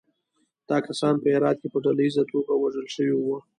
دا 0.69 0.77
کسان 0.87 1.13
په 1.21 1.27
هرات 1.35 1.57
کې 1.61 1.67
په 1.73 1.79
ډلییزه 1.85 2.23
توګه 2.31 2.51
وژل 2.55 2.87
شوي 2.95 3.15
وو. 3.19 3.37